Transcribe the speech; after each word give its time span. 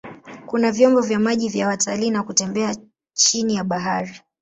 Kuna 0.45 0.71
vyombo 0.71 1.01
vya 1.01 1.19
maji 1.19 1.49
vya 1.49 1.67
watalii 1.67 2.09
na 2.09 2.23
kutembea 2.23 2.75
chini 3.13 3.55
ya 3.55 3.63
bahari. 3.63 4.21